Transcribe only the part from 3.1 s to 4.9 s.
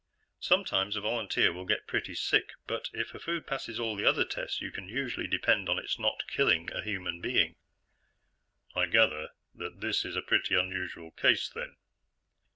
a food passes all the other tests, you can